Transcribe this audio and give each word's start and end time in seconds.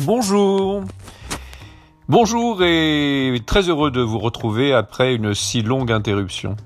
Bonjour. 0.00 0.84
Bonjour 2.08 2.62
et 2.62 3.36
très 3.44 3.68
heureux 3.68 3.90
de 3.90 4.00
vous 4.00 4.20
retrouver 4.20 4.72
après 4.72 5.14
une 5.14 5.34
si 5.34 5.62
longue 5.62 5.90
interruption. 5.90 6.56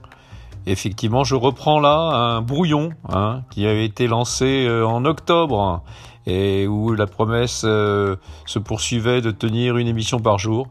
Effectivement, 0.66 1.24
je 1.24 1.34
reprends 1.34 1.80
là 1.80 1.96
un 1.96 2.40
brouillon 2.40 2.90
hein, 3.08 3.42
qui 3.50 3.66
avait 3.66 3.84
été 3.84 4.06
lancé 4.06 4.66
euh, 4.66 4.86
en 4.86 5.04
octobre 5.04 5.82
et 6.24 6.68
où 6.68 6.94
la 6.94 7.08
promesse 7.08 7.62
euh, 7.64 8.14
se 8.46 8.60
poursuivait 8.60 9.20
de 9.20 9.32
tenir 9.32 9.76
une 9.76 9.88
émission 9.88 10.20
par 10.20 10.38
jour. 10.38 10.68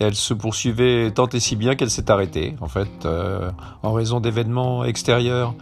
Elle 0.00 0.14
se 0.14 0.32
poursuivait 0.32 1.10
tant 1.10 1.28
et 1.28 1.40
si 1.40 1.56
bien 1.56 1.74
qu'elle 1.74 1.90
s'est 1.90 2.10
arrêtée, 2.10 2.56
en 2.62 2.68
fait, 2.68 2.88
euh, 3.04 3.50
en 3.82 3.92
raison 3.92 4.20
d'événements 4.20 4.84
extérieurs. 4.84 5.54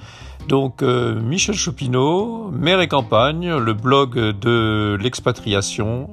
Donc, 0.48 0.82
Michel 0.82 1.54
Chopineau, 1.54 2.50
maire 2.50 2.80
et 2.80 2.88
campagne, 2.88 3.54
le 3.54 3.74
blog 3.74 4.16
de 4.16 4.98
l'expatriation, 5.00 6.10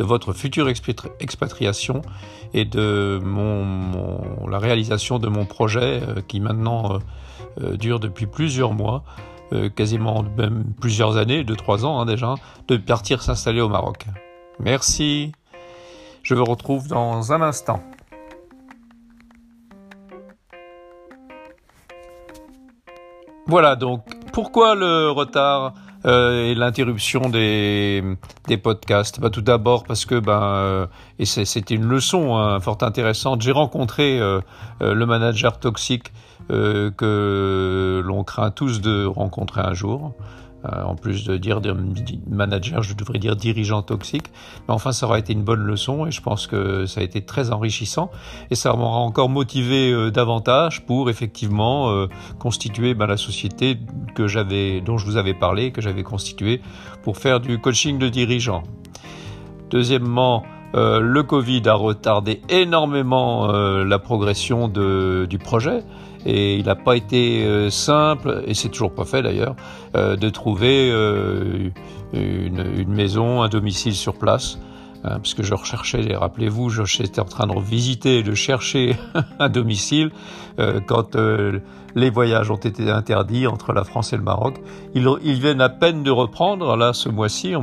de 0.00 0.04
votre 0.04 0.32
future 0.32 0.66
expatriation 1.20 2.00
et 2.54 2.64
de 2.64 3.20
la 4.48 4.58
réalisation 4.58 5.18
de 5.18 5.28
mon 5.28 5.44
projet 5.44 6.00
euh, 6.00 6.22
qui 6.26 6.40
maintenant 6.40 6.94
euh, 6.94 6.98
euh, 7.60 7.76
dure 7.76 8.00
depuis 8.00 8.26
plusieurs 8.26 8.72
mois, 8.72 9.04
quasiment 9.74 10.22
même 10.38 10.64
plusieurs 10.80 11.16
années, 11.16 11.42
deux 11.42 11.56
trois 11.56 11.84
ans 11.84 12.00
hein, 12.00 12.06
déjà, 12.06 12.36
de 12.68 12.76
partir 12.78 13.20
s'installer 13.20 13.60
au 13.60 13.68
Maroc. 13.68 14.06
Merci. 14.60 15.32
Je 16.22 16.34
vous 16.34 16.44
retrouve 16.44 16.86
dans 16.86 17.32
un 17.32 17.42
instant. 17.42 17.80
Voilà 23.46 23.74
donc 23.76 24.04
pourquoi 24.32 24.76
le 24.76 25.10
retard? 25.10 25.74
Euh, 26.06 26.50
et 26.50 26.54
l'interruption 26.54 27.28
des, 27.28 28.02
des 28.48 28.56
podcasts 28.56 29.20
bah, 29.20 29.30
Tout 29.30 29.42
d'abord 29.42 29.84
parce 29.84 30.06
que, 30.06 30.18
ben, 30.18 30.42
euh, 30.42 30.86
et 31.18 31.26
c'était 31.26 31.74
une 31.74 31.84
leçon 31.84 32.36
hein, 32.36 32.58
fort 32.60 32.78
intéressante, 32.82 33.42
j'ai 33.42 33.52
rencontré 33.52 34.18
euh, 34.18 34.40
le 34.80 35.06
manager 35.06 35.58
toxique 35.58 36.12
que 36.48 38.02
l'on 38.04 38.24
craint 38.24 38.50
tous 38.50 38.80
de 38.80 39.04
rencontrer 39.06 39.60
un 39.60 39.72
jour. 39.72 40.14
Euh, 40.66 40.82
en 40.82 40.94
plus 40.94 41.24
de 41.24 41.38
dire 41.38 41.60
manager, 42.28 42.82
je 42.82 42.92
devrais 42.94 43.18
dire 43.18 43.34
dirigeant 43.34 43.80
toxique. 43.80 44.26
Mais 44.68 44.74
enfin, 44.74 44.92
ça 44.92 45.06
aura 45.06 45.18
été 45.18 45.32
une 45.32 45.42
bonne 45.42 45.62
leçon 45.62 46.06
et 46.06 46.10
je 46.10 46.20
pense 46.20 46.46
que 46.46 46.84
ça 46.84 47.00
a 47.00 47.02
été 47.02 47.22
très 47.22 47.50
enrichissant 47.50 48.10
et 48.50 48.54
ça 48.54 48.74
m'aura 48.74 48.98
encore 48.98 49.30
motivé 49.30 49.90
euh, 49.90 50.10
davantage 50.10 50.84
pour 50.84 51.08
effectivement 51.08 51.90
euh, 51.90 52.08
constituer 52.38 52.92
ben, 52.92 53.06
la 53.06 53.16
société 53.16 53.78
que 54.14 54.26
j'avais, 54.26 54.82
dont 54.82 54.98
je 54.98 55.06
vous 55.06 55.16
avais 55.16 55.32
parlé, 55.32 55.72
que 55.72 55.80
j'avais 55.80 56.02
constituée 56.02 56.60
pour 57.02 57.16
faire 57.16 57.40
du 57.40 57.58
coaching 57.58 57.98
de 57.98 58.10
dirigeants. 58.10 58.62
Deuxièmement, 59.70 60.44
le 60.74 61.22
Covid 61.22 61.62
a 61.66 61.74
retardé 61.74 62.42
énormément 62.48 63.50
la 63.50 63.98
progression 63.98 64.68
de, 64.68 65.26
du 65.28 65.38
projet 65.38 65.82
et 66.26 66.56
il 66.56 66.66
n'a 66.66 66.76
pas 66.76 66.96
été 66.96 67.44
euh, 67.44 67.70
simple, 67.70 68.42
et 68.46 68.54
c'est 68.54 68.68
toujours 68.68 68.92
pas 68.94 69.04
fait 69.04 69.22
d'ailleurs, 69.22 69.56
euh, 69.96 70.16
de 70.16 70.28
trouver 70.28 70.90
euh, 70.92 71.70
une, 72.12 72.64
une, 72.76 72.92
maison, 72.92 73.42
un 73.42 73.48
domicile 73.48 73.94
sur 73.94 74.14
place. 74.14 74.58
Hein, 75.02 75.16
parce 75.16 75.32
que 75.32 75.42
je 75.42 75.54
recherchais, 75.54 76.14
rappelez-vous, 76.14 76.68
j'étais 76.68 77.22
en 77.22 77.24
train 77.24 77.46
de 77.46 77.58
visiter, 77.58 78.22
de 78.22 78.34
chercher 78.34 78.96
un 79.38 79.48
domicile 79.48 80.10
quand 80.86 81.16
les 81.94 82.10
voyages 82.10 82.50
ont 82.50 82.56
été 82.56 82.90
interdits 82.90 83.46
entre 83.46 83.72
la 83.72 83.84
France 83.84 84.12
et 84.12 84.18
le 84.18 84.22
Maroc. 84.22 84.60
Ils, 84.94 85.08
ils 85.22 85.40
viennent 85.40 85.62
à 85.62 85.70
peine 85.70 86.02
de 86.02 86.10
reprendre 86.10 86.76
là 86.76 86.92
ce 86.92 87.08
mois-ci. 87.08 87.54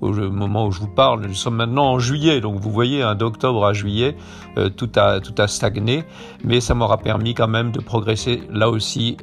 Au 0.00 0.12
moment 0.12 0.66
où 0.66 0.72
je 0.72 0.80
vous 0.80 0.88
parle, 0.88 1.26
nous 1.26 1.34
sommes 1.34 1.56
maintenant 1.56 1.92
en 1.92 1.98
juillet, 1.98 2.40
donc 2.40 2.58
vous 2.58 2.70
voyez, 2.70 3.02
hein, 3.02 3.14
d'octobre 3.14 3.66
à 3.66 3.72
juillet, 3.72 4.16
euh, 4.56 4.70
tout, 4.70 4.90
a, 4.96 5.20
tout 5.20 5.34
a 5.36 5.46
stagné, 5.46 6.04
mais 6.42 6.60
ça 6.60 6.74
m'aura 6.74 6.98
permis 6.98 7.34
quand 7.34 7.48
même 7.48 7.70
de 7.70 7.80
progresser 7.80 8.42
là 8.50 8.70
aussi 8.70 9.16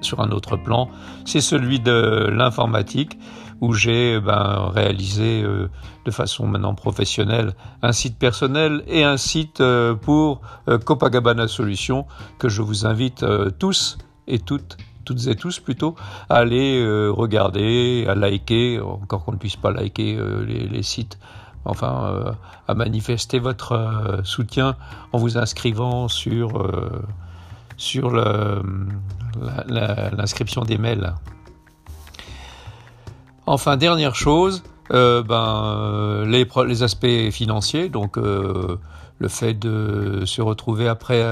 sur 0.00 0.20
un 0.20 0.30
autre 0.30 0.56
plan, 0.56 0.88
c'est 1.24 1.40
celui 1.40 1.80
de 1.80 2.28
l'informatique 2.32 3.18
où 3.60 3.74
j'ai 3.74 4.18
ben, 4.20 4.70
réalisé 4.72 5.42
euh, 5.42 5.68
de 6.06 6.10
façon 6.10 6.46
maintenant 6.46 6.74
professionnelle 6.74 7.52
un 7.82 7.92
site 7.92 8.18
personnel 8.18 8.82
et 8.86 9.04
un 9.04 9.18
site 9.18 9.60
euh, 9.60 9.94
pour 9.94 10.40
Copacabana 10.86 11.48
Solutions 11.48 12.06
que 12.38 12.48
je 12.48 12.62
vous 12.62 12.86
invite 12.86 13.26
tous 13.58 13.98
et 14.26 14.38
toutes 14.38 14.78
toutes 15.10 15.26
et 15.26 15.34
tous 15.34 15.58
plutôt, 15.58 15.96
à 16.28 16.36
aller 16.36 16.80
euh, 16.80 17.10
regarder, 17.10 18.06
à 18.08 18.14
liker, 18.14 18.80
encore 18.80 19.24
qu'on 19.24 19.32
ne 19.32 19.38
puisse 19.38 19.56
pas 19.56 19.72
liker 19.72 20.14
euh, 20.16 20.44
les, 20.44 20.82
sites, 20.84 21.18
enfin 21.64 22.04
euh, 22.04 22.32
à 22.68 22.74
manifester 22.74 23.40
votre 23.40 24.20
soutien 24.22 24.76
en 25.12 25.18
vous 25.18 25.36
inscrivant 25.36 26.06
sur, 26.06 26.70
sur 27.76 28.12
l'inscription 29.66 30.62
des 30.62 30.78
mails. 30.78 31.14
Enfin, 33.46 33.76
dernière 33.76 34.14
chose, 34.14 34.62
ben, 34.90 36.22
les, 36.24 36.46
les, 36.68 36.82
aspects 36.84 37.30
financiers, 37.32 37.88
donc 37.88 38.16
le 39.20 39.28
fait 39.28 39.54
de 39.54 40.24
se 40.24 40.42
retrouver 40.42 40.88
après 40.88 41.22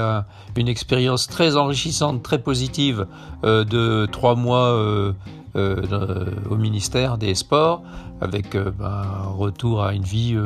une 0.55 0.67
expérience 0.67 1.27
très 1.27 1.57
enrichissante, 1.57 2.23
très 2.23 2.39
positive 2.39 3.07
euh, 3.43 3.65
de 3.65 4.05
trois 4.05 4.35
mois 4.35 4.67
euh, 4.67 5.11
euh, 5.55 6.25
au 6.49 6.55
ministère 6.55 7.17
des 7.17 7.33
Sports, 7.33 7.81
avec 8.21 8.55
ben, 8.55 9.01
un 9.25 9.29
retour 9.29 9.83
à 9.83 9.93
une 9.93 10.03
vie 10.03 10.37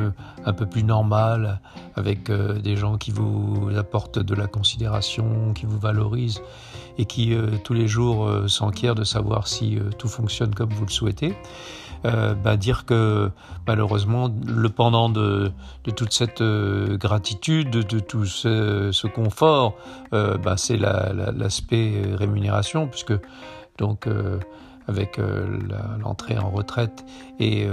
un 0.46 0.52
peu 0.52 0.64
plus 0.64 0.82
normale, 0.82 1.60
avec 1.96 2.30
des 2.30 2.76
gens 2.76 2.96
qui 2.96 3.10
vous 3.10 3.68
apportent 3.76 4.18
de 4.18 4.34
la 4.34 4.46
considération, 4.46 5.52
qui 5.54 5.66
vous 5.66 5.78
valorisent 5.78 6.40
et 6.96 7.04
qui 7.04 7.36
tous 7.64 7.74
les 7.74 7.88
jours 7.88 8.30
s'enquièrent 8.46 8.94
de 8.94 9.04
savoir 9.04 9.48
si 9.48 9.78
tout 9.98 10.08
fonctionne 10.08 10.54
comme 10.54 10.70
vous 10.70 10.86
le 10.86 10.90
souhaitez. 10.90 11.34
Euh, 12.04 12.34
bah, 12.34 12.56
dire 12.56 12.84
que 12.84 13.30
malheureusement, 13.66 14.30
le 14.46 14.68
pendant 14.68 15.08
de, 15.08 15.52
de 15.84 15.90
toute 15.90 16.12
cette 16.12 16.42
euh, 16.42 16.98
gratitude, 16.98 17.70
de, 17.70 17.98
tout 17.98 18.26
ce, 18.26 18.90
ce 18.92 19.06
confort, 19.06 19.74
euh, 20.12 20.36
bah, 20.36 20.56
c'est 20.58 20.76
l'aspect 20.76 22.02
la, 22.10 22.16
rémunération, 22.16 22.86
puisque 22.88 23.14
donc 23.78 24.06
avec 24.86 25.18
l'entrée 25.98 26.38
en 26.38 26.50
retraite 26.50 27.04
et 27.40 27.66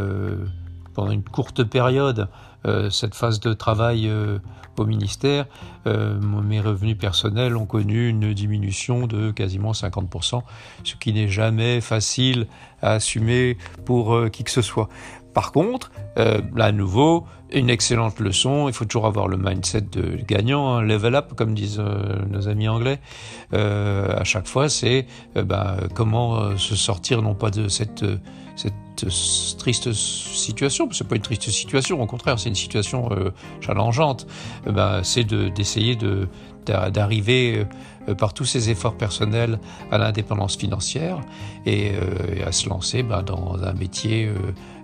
pendant 0.94 1.12
une 1.12 1.24
courte 1.24 1.64
période, 1.64 2.28
cette 2.90 3.16
phase 3.16 3.40
de 3.40 3.54
travail 3.54 4.12
au 4.82 4.86
ministère, 4.86 5.46
euh, 5.88 6.20
mes 6.20 6.60
revenus 6.60 6.98
personnels 6.98 7.56
ont 7.56 7.66
connu 7.66 8.10
une 8.10 8.34
diminution 8.34 9.08
de 9.08 9.32
quasiment 9.32 9.72
50%, 9.72 10.42
ce 10.84 10.96
qui 10.96 11.14
n'est 11.14 11.28
jamais 11.28 11.82
facile 11.82 12.48
à 12.82 12.94
assumer 12.94 13.58
pour 13.86 14.14
euh, 14.14 14.30
qui 14.30 14.44
que 14.44 14.52
ce 14.52 14.62
soit. 14.62 14.90
Par 15.34 15.52
contre, 15.52 15.92
euh, 16.18 16.42
là 16.56 16.66
à 16.66 16.72
nouveau, 16.72 17.26
une 17.52 17.70
excellente 17.70 18.20
leçon. 18.20 18.68
Il 18.68 18.74
faut 18.74 18.86
toujours 18.86 19.08
avoir 19.08 19.28
le 19.28 19.38
mindset 19.38 19.82
de 19.82 20.18
gagnant, 20.28 20.76
hein, 20.76 20.82
level 20.82 21.16
up, 21.16 21.34
comme 21.36 21.54
disent 21.54 21.80
euh, 21.80 22.26
nos 22.30 22.48
amis 22.48 22.68
anglais. 22.68 23.00
Euh, 23.54 24.08
à 24.18 24.24
chaque 24.24 24.48
fois, 24.48 24.70
c'est 24.70 25.06
euh, 25.38 25.44
bah, 25.44 25.78
comment 25.94 26.58
se 26.58 26.76
sortir 26.76 27.22
non 27.22 27.36
pas 27.36 27.50
de 27.50 27.68
cette, 27.68 28.06
cette 29.10 29.58
triste 29.58 29.92
situation, 29.94 30.90
c'est 30.92 31.08
pas 31.08 31.16
une 31.16 31.22
triste 31.22 31.50
situation, 31.50 32.02
au 32.02 32.06
contraire, 32.06 32.40
c'est 32.40 32.50
une 32.50 32.56
situation 32.56 33.10
challengeante. 33.60 34.28
Bah, 34.66 35.02
c'est 35.04 35.24
d'essayer 35.24 35.96
de, 35.96 36.28
d'arriver 36.66 37.66
par 38.18 38.34
tous 38.34 38.46
ses 38.46 38.70
efforts 38.70 38.96
personnels 38.96 39.60
à 39.92 39.98
l'indépendance 39.98 40.56
financière 40.58 41.22
et, 41.66 41.92
à 42.46 42.52
se 42.52 42.70
lancer 42.70 43.04
bah, 43.04 43.22
dans 43.22 43.64
un 43.64 43.74
métier 43.74 44.30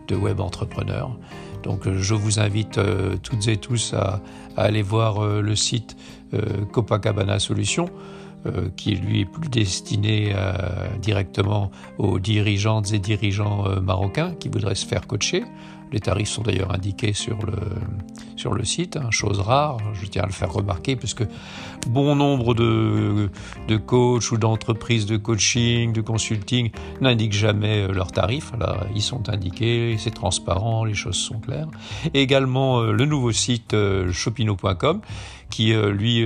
de 0.07 0.15
web 0.15 0.39
entrepreneur. 0.39 1.11
Donc 1.63 1.89
je 1.91 2.13
vous 2.13 2.39
invite 2.39 2.77
euh, 2.77 3.17
toutes 3.21 3.47
et 3.47 3.57
tous 3.57 3.93
à, 3.93 4.21
aller 4.55 4.81
voir 4.81 5.23
euh, 5.23 5.41
le 5.41 5.55
site 5.55 5.97
euh, 6.33 6.39
Copacabana 6.71 7.39
Solutions, 7.39 7.89
qui 8.75 8.95
lui 8.95 9.21
est 9.21 9.25
plus 9.25 9.49
destiné 9.49 10.33
directement 11.01 11.71
aux 11.97 12.19
dirigeantes 12.19 12.93
et 12.93 12.99
dirigeants 12.99 13.65
marocains 13.81 14.33
qui 14.39 14.49
voudraient 14.49 14.75
se 14.75 14.85
faire 14.85 15.07
coacher. 15.07 15.43
Les 15.91 15.99
tarifs 15.99 16.29
sont 16.29 16.41
d'ailleurs 16.41 16.73
indiqués 16.73 17.13
sur 17.13 17.37
le, 17.45 17.53
sur 18.35 18.53
le 18.53 18.65
site, 18.65 18.97
hein, 18.97 19.09
chose 19.09 19.39
rare, 19.39 19.77
je 19.93 20.05
tiens 20.05 20.23
à 20.23 20.25
le 20.25 20.33
faire 20.33 20.51
remarquer, 20.51 20.97
puisque 20.97 21.23
bon 21.87 22.15
nombre 22.15 22.53
de, 22.53 23.29
de 23.67 23.77
coachs 23.77 24.31
ou 24.31 24.37
d'entreprises 24.37 25.05
de 25.05 25.15
coaching, 25.15 25.93
de 25.93 26.01
consulting 26.01 26.71
n'indiquent 26.99 27.33
jamais 27.33 27.83
euh, 27.83 27.93
leurs 27.93 28.11
tarifs. 28.11 28.51
Là, 28.59 28.85
ils 28.95 29.01
sont 29.01 29.29
indiqués, 29.29 29.95
c'est 29.97 30.13
transparent, 30.13 30.83
les 30.83 30.93
choses 30.93 31.15
sont 31.15 31.39
claires. 31.39 31.69
Et 32.13 32.21
également 32.21 32.81
euh, 32.81 32.91
le 32.91 33.05
nouveau 33.05 33.31
site 33.31 33.73
euh, 33.73 34.11
shopino.com 34.11 35.01
qui, 35.49 35.73
lui, 35.73 36.25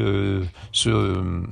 se 0.71 1.43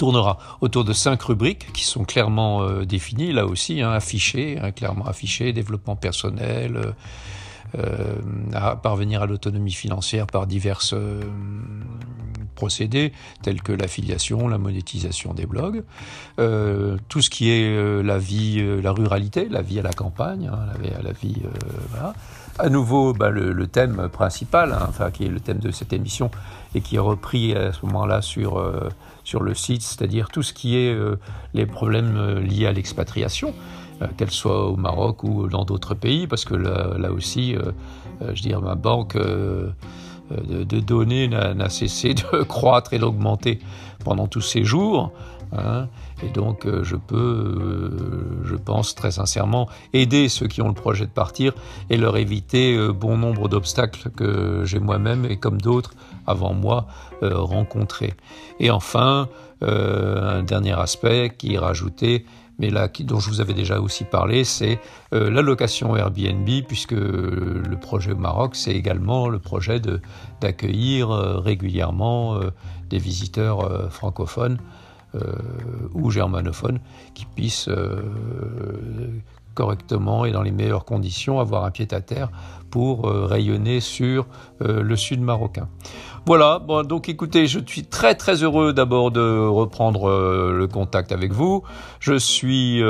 tournera 0.00 0.38
autour 0.62 0.84
de 0.84 0.94
cinq 0.94 1.20
rubriques 1.24 1.74
qui 1.74 1.84
sont 1.84 2.04
clairement 2.04 2.62
euh, 2.62 2.86
définies, 2.86 3.34
là 3.34 3.44
aussi, 3.44 3.82
hein, 3.82 3.92
affichées, 3.92 4.58
hein, 4.58 4.72
clairement 4.72 5.04
affichées, 5.04 5.52
développement 5.52 5.94
personnel, 5.94 6.94
euh, 7.78 8.14
à 8.54 8.76
parvenir 8.76 9.20
à 9.20 9.26
l'autonomie 9.26 9.74
financière 9.74 10.26
par 10.26 10.46
diverses 10.46 10.94
procédés 12.60 13.12
tels 13.42 13.62
que 13.62 13.72
l'affiliation, 13.72 14.46
la 14.46 14.58
monétisation 14.58 15.32
des 15.32 15.46
blogs, 15.46 15.82
euh, 16.38 16.98
tout 17.08 17.22
ce 17.22 17.30
qui 17.30 17.50
est 17.50 17.74
euh, 17.74 18.02
la 18.02 18.18
vie, 18.18 18.58
euh, 18.58 18.82
la 18.82 18.92
ruralité, 18.92 19.48
la 19.48 19.62
vie 19.62 19.78
à 19.78 19.82
la 19.82 19.94
campagne, 19.94 20.50
hein, 20.52 20.66
la, 20.82 21.02
la, 21.02 21.12
vie, 21.12 21.42
voilà. 21.90 22.14
À 22.62 22.68
nouveau, 22.68 23.12
bah, 23.12 23.30
le, 23.30 23.66
thème 23.66 24.08
principal, 24.12 24.72
hein, 24.72 24.86
enfin 24.88 25.10
qui 25.10 25.24
est 25.24 25.28
le 25.28 25.40
thème 25.40 25.58
de 25.58 25.70
cette 25.70 25.92
émission 25.92 26.30
et 26.74 26.80
qui 26.80 26.96
est 26.96 27.00
repris 27.00 27.54
à 27.54 27.72
ce 27.72 27.84
moment-là 27.86 28.22
sur 28.22 28.62
sur 29.24 29.42
le 29.42 29.54
site, 29.54 29.82
c'est-à-dire 29.82 30.28
tout 30.28 30.42
ce 30.42 30.52
qui 30.52 30.76
est 30.76 30.96
les 31.54 31.66
problèmes 31.66 32.38
liés 32.38 32.66
à 32.66 32.72
l'expatriation 32.72 33.54
qu'elle 34.16 34.30
soit 34.30 34.66
au 34.66 34.76
Maroc 34.76 35.24
ou 35.24 35.48
dans 35.48 35.64
d'autres 35.64 35.94
pays, 35.94 36.26
parce 36.26 36.44
que 36.44 36.54
là, 36.54 37.12
aussi, 37.12 37.56
je 38.20 38.42
dire, 38.42 38.60
ma 38.60 38.74
banque 38.74 39.16
euh, 40.32 40.64
de, 40.64 40.80
données 40.80 41.28
n'a 41.28 41.68
cessé 41.68 42.14
de 42.32 42.42
croître 42.42 42.92
et 42.94 42.98
d'augmenter 42.98 43.58
pendant 44.04 44.26
tous 44.26 44.40
ces 44.40 44.64
jours. 44.64 45.12
Hein. 45.52 45.88
et 46.22 46.28
donc, 46.28 46.64
euh, 46.64 46.84
je 46.84 46.94
peux, 46.94 47.16
euh, 47.16 48.19
pense 48.70 48.94
très 48.94 49.10
sincèrement, 49.10 49.68
aider 49.92 50.28
ceux 50.28 50.46
qui 50.46 50.62
ont 50.62 50.68
le 50.68 50.80
projet 50.84 51.06
de 51.06 51.10
partir 51.10 51.52
et 51.90 51.96
leur 51.96 52.16
éviter 52.16 52.78
bon 52.92 53.16
nombre 53.16 53.48
d'obstacles 53.48 54.10
que 54.10 54.62
j'ai 54.64 54.78
moi-même 54.78 55.24
et 55.24 55.38
comme 55.38 55.60
d'autres 55.60 55.92
avant 56.26 56.54
moi 56.54 56.86
rencontrés. 57.22 58.14
Et 58.60 58.70
enfin, 58.70 59.28
un 59.62 60.42
dernier 60.44 60.78
aspect 60.78 61.32
qui 61.36 61.54
est 61.54 61.58
rajouté, 61.58 62.24
mais 62.60 62.68
là, 62.68 62.88
dont 63.04 63.20
je 63.20 63.30
vous 63.30 63.40
avais 63.40 63.54
déjà 63.54 63.80
aussi 63.80 64.04
parlé, 64.04 64.44
c'est 64.44 64.78
euh, 65.14 65.30
l'allocation 65.30 65.96
Airbnb, 65.96 66.46
puisque 66.68 66.92
le 66.92 67.76
projet 67.80 68.12
au 68.12 68.16
Maroc, 68.16 68.54
c'est 68.54 68.72
également 68.72 69.30
le 69.30 69.38
projet 69.38 69.80
d'accueillir 70.42 71.10
euh, 71.10 71.40
régulièrement 71.40 72.36
euh, 72.36 72.50
des 72.90 72.98
visiteurs 72.98 73.90
francophones 73.90 74.58
ou 75.94 76.10
germanophones 76.10 76.80
qui 77.14 77.26
puissent 77.26 77.68
correctement 79.54 80.24
et 80.24 80.32
dans 80.32 80.42
les 80.42 80.52
meilleures 80.52 80.84
conditions, 80.84 81.40
avoir 81.40 81.64
un 81.64 81.70
pied 81.70 81.88
à 81.90 82.00
terre 82.00 82.30
pour 82.70 83.08
euh, 83.08 83.26
rayonner 83.26 83.80
sur 83.80 84.26
euh, 84.62 84.82
le 84.82 84.96
sud 84.96 85.20
marocain. 85.20 85.68
Voilà, 86.24 86.60
bon, 86.60 86.86
donc 86.86 87.08
écoutez, 87.08 87.46
je 87.46 87.58
suis 87.66 87.84
très 87.84 88.14
très 88.14 88.42
heureux 88.42 88.72
d'abord 88.72 89.10
de 89.10 89.46
reprendre 89.46 90.08
euh, 90.08 90.52
le 90.56 90.68
contact 90.68 91.12
avec 91.12 91.32
vous. 91.32 91.62
Je 91.98 92.16
suis 92.16 92.82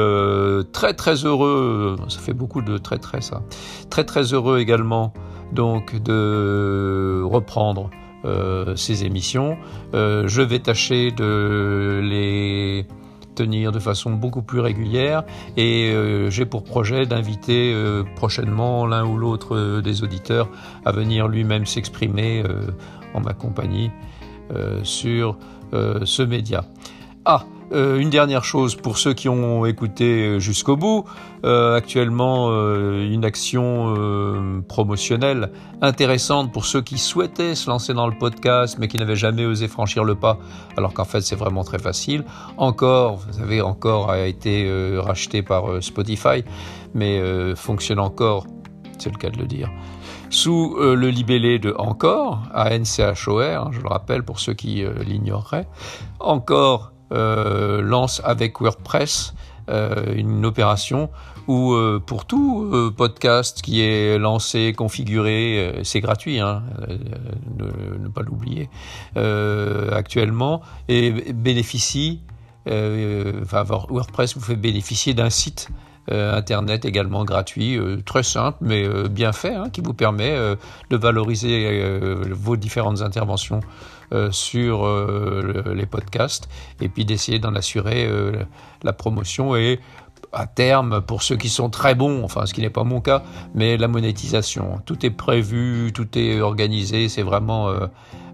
très 0.72 0.94
très 0.94 1.24
heureux, 1.24 1.96
ça 2.08 2.20
fait 2.20 2.32
beaucoup 2.32 2.62
de 2.62 2.78
très 2.78 2.98
très 2.98 3.20
ça, 3.20 3.42
très 3.88 4.04
très 4.04 4.34
heureux 4.34 4.58
également 4.58 5.12
donc 5.52 6.00
de 6.00 7.22
reprendre 7.24 7.90
ces 8.76 9.04
émissions. 9.04 9.56
je 9.92 10.42
vais 10.42 10.58
tâcher 10.58 11.10
de 11.10 12.00
les 12.02 12.86
tenir 13.34 13.72
de 13.72 13.78
façon 13.78 14.10
beaucoup 14.10 14.42
plus 14.42 14.60
régulière 14.60 15.24
et 15.56 15.92
euh, 15.92 16.28
j'ai 16.30 16.44
pour 16.44 16.62
projet 16.62 17.06
d'inviter 17.06 17.72
euh, 17.72 18.04
prochainement 18.16 18.86
l'un 18.86 19.06
ou 19.06 19.16
l'autre 19.16 19.56
euh, 19.56 19.80
des 19.80 20.02
auditeurs 20.02 20.48
à 20.84 20.92
venir 20.92 21.26
lui-même 21.26 21.64
s'exprimer 21.64 22.42
en 23.14 23.20
ma 23.20 23.32
compagnie 23.32 23.90
sur 24.82 25.38
ce 25.72 26.22
média. 26.22 26.64
Ah, 27.24 27.44
euh, 27.72 27.98
une 27.98 28.10
dernière 28.10 28.44
chose 28.44 28.74
pour 28.74 28.98
ceux 28.98 29.14
qui 29.14 29.28
ont 29.28 29.64
écouté 29.64 30.40
jusqu'au 30.40 30.76
bout, 30.76 31.04
euh, 31.44 31.76
actuellement 31.76 32.48
euh, 32.50 33.08
une 33.10 33.24
action 33.24 33.94
promotionnelle 34.68 35.52
intéressante 35.80 36.52
pour 36.52 36.64
ceux 36.64 36.80
qui 36.80 36.98
souhaitaient 36.98 37.54
se 37.54 37.70
lancer 37.70 37.94
dans 37.94 38.06
le 38.06 38.16
podcast 38.18 38.76
mais 38.78 38.88
qui 38.88 38.98
n'avaient 38.98 39.16
jamais 39.16 39.46
osé 39.46 39.68
franchir 39.68 40.04
le 40.04 40.14
pas, 40.14 40.38
alors 40.76 40.92
qu'en 40.92 41.04
fait 41.04 41.20
c'est 41.20 41.36
vraiment 41.36 41.64
très 41.64 41.78
facile. 41.78 42.24
Encore, 42.56 43.16
vous 43.16 43.38
savez, 43.38 43.60
encore 43.60 44.10
a 44.10 44.26
été 44.26 44.68
racheté 44.98 45.42
par 45.42 45.82
Spotify, 45.82 46.44
mais 46.94 47.20
fonctionne 47.54 48.00
encore, 48.00 48.46
c'est 48.98 49.12
le 49.12 49.18
cas 49.18 49.30
de 49.30 49.38
le 49.38 49.46
dire 49.46 49.70
sous 50.32 50.76
le 50.78 51.08
libellé 51.08 51.58
de 51.58 51.74
Encore, 51.76 52.44
A-N-C-H-O-R, 52.54 53.42
hein, 53.42 53.70
je 53.72 53.80
le 53.80 53.88
rappelle 53.88 54.22
pour 54.22 54.38
ceux 54.38 54.54
qui 54.54 54.84
l'ignoreraient. 55.04 55.66
Encore 56.20 56.92
euh, 56.92 56.99
lance 57.10 58.20
avec 58.24 58.60
WordPress 58.60 59.34
euh, 59.70 60.14
une 60.16 60.44
opération 60.46 61.10
où 61.46 61.74
euh, 61.74 62.02
pour 62.04 62.24
tout 62.24 62.92
podcast 62.96 63.62
qui 63.62 63.82
est 63.82 64.18
lancé, 64.18 64.72
configuré, 64.72 65.80
c'est 65.84 66.00
gratuit, 66.00 66.40
hein, 66.40 66.62
ne, 67.56 68.08
pas 68.08 68.22
l'oublier, 68.22 68.68
actuellement, 69.92 70.62
et 70.88 71.10
bénéficie, 71.32 72.20
enfin, 72.66 73.64
WordPress 73.64 74.36
vous 74.36 74.42
fait 74.42 74.56
bénéficier 74.56 75.14
d'un 75.14 75.30
site 75.30 75.68
internet 76.10 76.84
également 76.84 77.24
gratuit, 77.24 77.78
très 78.04 78.22
simple 78.22 78.58
mais 78.60 78.88
bien 79.08 79.32
fait, 79.32 79.54
hein, 79.54 79.68
qui 79.72 79.80
vous 79.80 79.94
permet 79.94 80.36
de 80.90 80.96
valoriser 80.96 81.80
vos 82.30 82.56
différentes 82.56 83.02
interventions 83.02 83.60
euh, 84.12 84.32
sur 84.32 84.86
euh, 84.86 85.62
les 85.72 85.86
podcasts 85.86 86.48
et 86.80 86.88
puis 86.88 87.04
d'essayer 87.04 87.38
d'en 87.38 87.54
assurer 87.54 88.06
euh, 88.06 88.42
la 88.82 88.92
promotion 88.92 89.54
et 89.54 89.78
à 90.32 90.48
terme, 90.48 91.00
pour 91.00 91.22
ceux 91.22 91.36
qui 91.36 91.48
sont 91.48 91.70
très 91.70 91.94
bons, 91.94 92.24
enfin 92.24 92.44
ce 92.44 92.52
qui 92.52 92.60
n'est 92.60 92.70
pas 92.70 92.82
mon 92.82 93.00
cas, 93.00 93.22
mais 93.54 93.76
la 93.76 93.86
monétisation. 93.86 94.80
Tout 94.84 95.06
est 95.06 95.10
prévu, 95.10 95.92
tout 95.94 96.18
est 96.18 96.40
organisé, 96.40 97.08
c'est 97.08 97.22
vraiment 97.22 97.72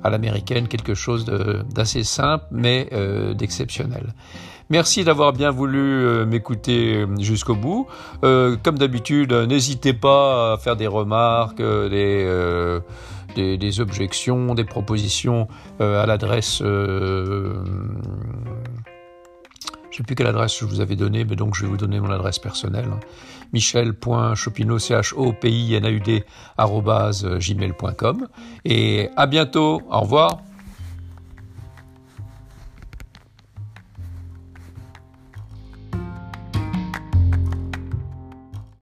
à 0.07 0.11
l'américaine 0.11 0.69
quelque 0.69 0.95
chose 0.95 1.25
d'assez 1.25 2.05
simple, 2.05 2.45
mais 2.51 2.89
d'exceptionnel. 3.35 4.15
Merci 4.69 5.05
d'avoir 5.05 5.33
bien 5.33 5.51
voulu 5.51 6.25
m'écouter 6.27 7.07
jusqu'au 7.21 7.55
bout. 7.55 7.87
comme 8.23 8.79
d'habitude, 8.79 9.33
n'hésitez 9.33 9.93
pas 9.93 10.55
à 10.55 10.59
faire 10.59 10.77
des 10.77 10.87
remarques, 10.87 11.63
des 13.37 13.81
objections, 13.81 14.55
des 14.55 14.65
propositions 14.65 15.49
euh, 15.81 16.03
à 16.03 16.07
l'adresse. 16.07 16.63
Je 19.97 20.03
ne 20.03 20.05
sais 20.05 20.09
plus 20.09 20.15
quelle 20.15 20.27
adresse 20.27 20.59
je 20.61 20.67
vous 20.67 20.81
avais 20.83 20.95
donnée, 20.95 21.25
mais 21.25 21.37
donc 21.37 21.55
je 21.55 21.63
vais 21.63 21.69
vous 21.69 21.79
donner 21.79 21.99
mon 22.01 22.11
adresse 22.11 22.39
personnelle. 22.39 22.91
michel.chopineau, 23.55 24.79
c 24.79 24.93
h 24.93 25.15
o 25.17 25.33
p 25.33 25.49
i 25.51 25.75
n 25.75 25.87
a 25.87 25.91
u 25.91 26.01
d 26.01 26.23
gmail.com. 26.59 28.29
Et 28.67 29.09
à 29.17 29.27
bientôt. 29.27 29.81
Au 29.91 30.01
revoir. 30.01 30.43